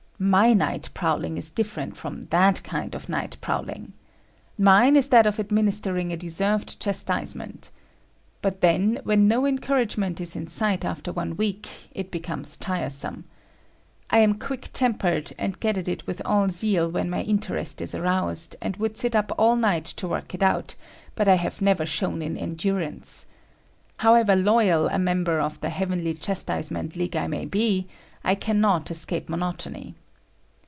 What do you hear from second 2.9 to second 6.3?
of night prowling. Mine is that of administering a